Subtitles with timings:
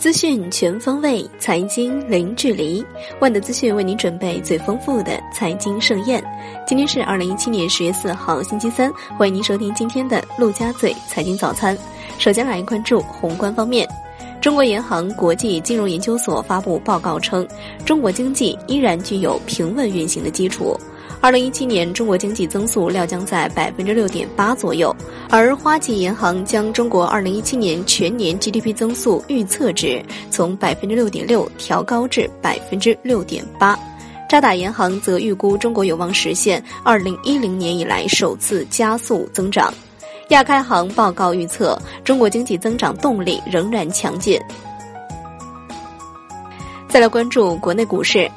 [0.00, 2.82] 资讯全方位，财经零距离。
[3.20, 6.24] 万德资讯为您准备最丰富的财经盛宴。
[6.66, 8.90] 今天是二零一七年十月四号，星期三。
[9.18, 11.76] 欢迎您收听今天的陆家嘴财经早餐。
[12.18, 13.86] 首先来关注宏观方面，
[14.40, 17.46] 中国银行国际金融研究所发布报告称，
[17.84, 20.74] 中国经济依然具有平稳运行的基础。
[21.22, 24.94] 二零一七年中国经济增速料将在百分之六点八左右，
[25.28, 33.78] 而花旗银行将中国二零一七年全年 GDP 增速预测值从百分之六点六调高至百分之六点八。
[34.30, 39.72] 渣打银行则预估中国有望实现二零一零年以来首次加速增长。
[40.30, 44.40] 亚开行报告预测，中国经济增长动力仍然强劲。
[46.88, 48.30] 再来关注国内股市。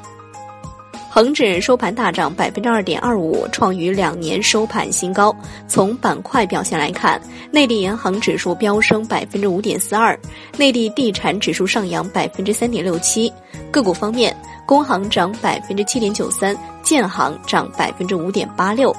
[1.14, 5.32] 恒指收盘大涨百分之二点二五，创于两年收盘新高。
[5.68, 10.18] 从板块表现来看，内地银行指数飙升百分之五点四二，
[10.56, 13.32] 内地地产指数上扬百分之三点六七。
[13.70, 18.92] 个股方面，工行涨百分之七点九三，建行涨百分之五点八六。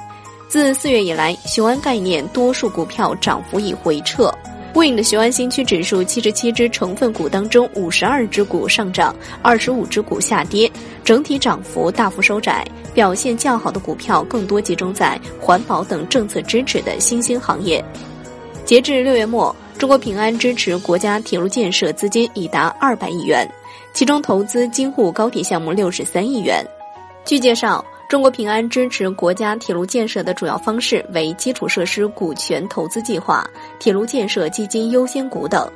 [0.47, 4.33] 自四月以来，雄安概念多数股票涨幅已回撤。
[4.75, 10.69] Win 的雄安新区指数七十七只成分股当中，五十二只股上涨，二十五只股下跌，
[11.01, 12.67] 整体涨幅大幅收窄。
[12.93, 17.83] 表现较好的股票更多集中在环保等政策支持的新兴行业。
[18.65, 23.49] 截至六月末，中国平安支持国家铁路建设资金已达二百亿元，
[23.93, 26.61] 其中投资京沪高铁项目六十三亿元。
[27.23, 27.83] 据介绍。
[28.07, 33.43] 中国平安支持国家铁路建设的主要方式为基础设施股权投资计划、
[33.79, 35.67] 铁路建设基金优先股等。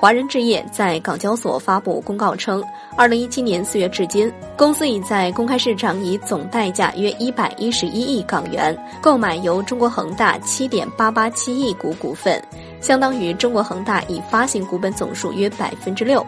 [0.00, 2.62] 华人置业在港交所发布公告称，
[2.96, 12.42] 二零一七年四月至今，公司已在公开市场以总代价约一百一十一亿港元购买由中国恒大七点八八七亿股股份，
[12.80, 16.26] 相当于中国恒大已发行股本总数约百分之六。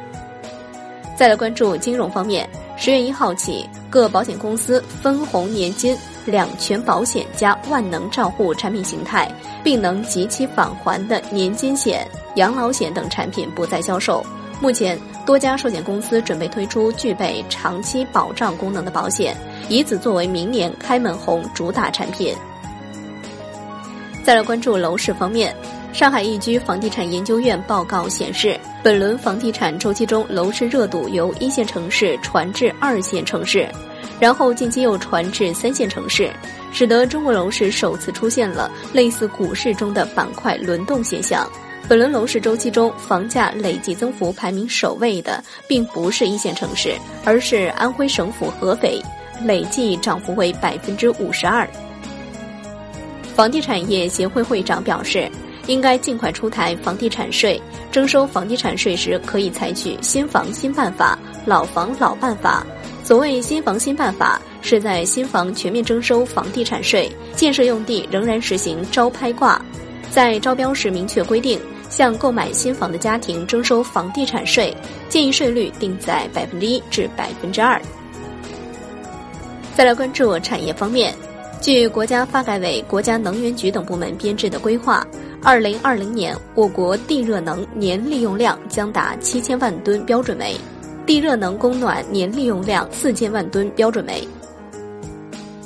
[1.17, 2.49] 再来关注金融方面。
[2.77, 5.97] 十月一号起，各保险公司分红年金、
[6.27, 9.31] 两全保险加万能账户产品形态，
[9.63, 12.05] 并能及其返还的年金险、
[12.35, 14.27] 养老险等产品不再销售。
[14.61, 19.37] 目前，多家寿险公司准备推出具备长期保障功能的保险，
[19.69, 22.35] 以此作为明年开门红主打产品。
[24.25, 25.55] 再来关注楼市方面。
[25.95, 33.69] 上海易居房地产研究院报告显示，本轮房地产周期中，楼市热度由一线城市传至二线城市，
[34.19, 36.33] 然后近期又传至三线城市，
[36.73, 41.49] 使得中国楼市首次出现了类似股市中的板块轮动现象。
[41.89, 49.01] 本轮楼市周期中，房价累计增幅排名首位的，并不是一线城市，而是安徽省府合肥，
[49.45, 51.69] 累计涨幅为百分之五十二。
[53.37, 55.31] 房地产业协会会长表示。
[55.67, 57.61] 应该尽快出台房地产税，
[57.91, 62.67] 征收房地产税时可以采取新房新办法、老房老办法。
[63.03, 69.61] 所谓新房新办法，是在新房全面征收房地产税，建设用地仍然实行招拍挂，
[70.11, 71.61] 在招标时明确规定，
[71.91, 74.75] 向购买新房的家庭征收房地产税，
[75.09, 77.81] 建议税率定在百分之一至百分之二。
[79.75, 81.15] 再来关注产业方面，
[81.61, 85.07] 据国家发改委、国家能源局等部门编制的规划。
[85.47, 90.57] 二零二零年，我国地热能年利用量将达七千万吨标准煤，
[91.05, 94.27] 地热能供暖年利用量四千万吨标准煤。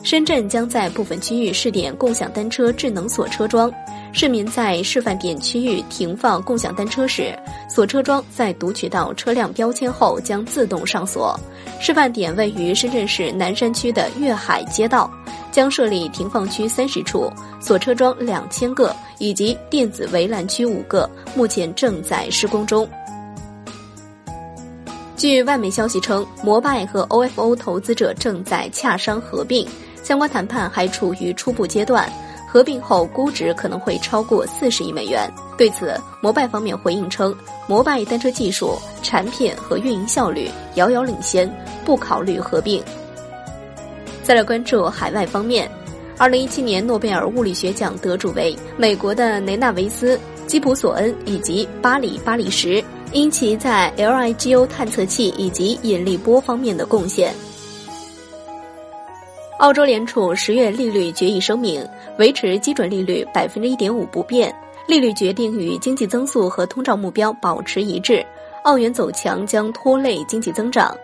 [0.03, 3.73] 深圳将在部分区域试点共享单车智能锁车桩，
[4.13, 7.33] 市民在示范点区域停放共享单车时，
[7.71, 11.39] 锁车桩在读取到车辆标签后将自动上锁。
[11.79, 15.09] 示范点位于深圳市南山区的粤海街道。
[15.51, 22.89] 将设立停放区三十处，锁车桩两千个，以及电子围栏区五个，目前正在施工中。
[25.17, 29.67] 据外媒消息称，摩拜和 OFO 投资者正在洽商合并，
[30.03, 32.11] 相关谈判还处于初步阶段。
[32.51, 35.31] 合并后估值可能会超过四十亿美元。
[35.59, 37.37] 对此，摩拜方面回应称，
[37.67, 41.47] 摩拜单车技术、产品和运营效率遥遥领先，
[41.85, 42.83] 不考虑合并。
[44.29, 45.67] 再来关注海外方面，
[46.19, 57.33] 二零一七年诺贝尔物理学奖得主为美国的雷纳维斯、基普索恩以及巴里巴里什，因其在 LIGO 探测器以及引力波方面的贡献。
[59.61, 61.83] 澳洲联储十月利率决议声明，
[62.19, 64.55] 维持基准利率百分之一点五不变，
[64.87, 68.23] 利率决定与经济增速和通胀目标保持一致。
[68.65, 70.95] 澳元走强将拖累经济增长。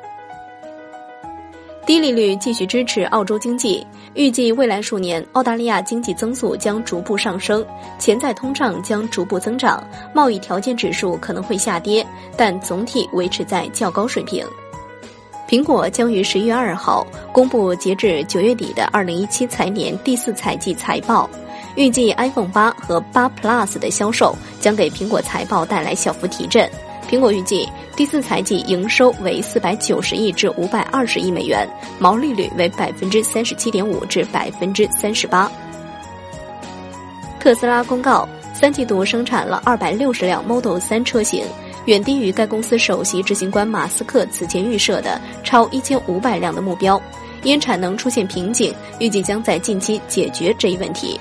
[1.87, 7.65] 低利率继续支持澳洲经济，预计未来数年澳大利亚经济增速将逐步上升，
[7.99, 12.07] 潜在通胀将逐步增长，贸易条件指数可能会下跌，
[12.39, 14.47] 但总体维持在较高水平。
[15.47, 21.29] 苹果将于十一月二号公布截至九月底的二零一七财年第四财季财报，
[21.77, 26.67] 预计 iPhone 八和八 Plus 的销售将给苹果财报带来小幅提振。
[27.11, 35.51] 苹果预计第四财季营收为四百九十亿至五百二十亿美元，毛利率为百分之三十七点五至百分之三十八。
[37.39, 41.45] 特斯拉公告，三季度生产了二百六十辆 Model 三车型，
[41.85, 47.01] 远低于该公司首席执行官马斯克此前预设的超一千五百辆的目标，
[47.45, 51.21] 因产能出现瓶颈，预计将在近期解决这一问题。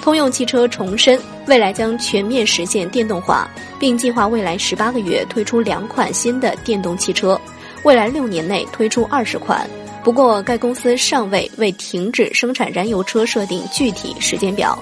[0.00, 3.48] 通用汽车重申，未来将全面实现电动化，
[3.78, 7.38] 并计划未来十八个月推出两款新的电动汽车，
[7.84, 9.68] 未来六年内推出二十款。
[10.02, 14.78] 不过，该公司尚未为停止生产燃油车设定具体时间表。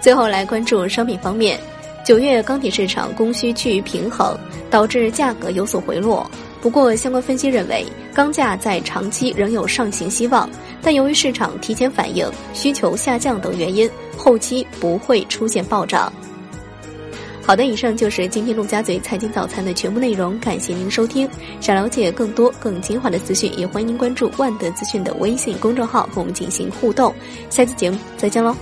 [0.00, 1.58] 最后来关注商品方面，
[2.04, 6.30] 九月钢铁市场供需趋于平衡，导致价格有所回落。
[6.60, 10.48] 不过，相关分析认为，钢价在长期仍有上行希望。
[10.80, 16.12] 但由于市场提前反应、需求下降等原因，后期不会出现暴涨。
[17.42, 21.28] 好的，以上就是今天陆家嘴财经早餐的全部内容，感谢您收听。
[21.60, 27.14] 想了解更多更精华的资讯，也欢迎您关注万德资讯的微信公众号和我们进行互动。
[27.50, 28.56] 下期节目再见喽！